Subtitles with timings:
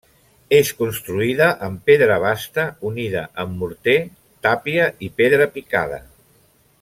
[0.59, 3.97] És construïda amb pedra basta unida amb morter,
[4.47, 6.05] tàpia i pedra picada.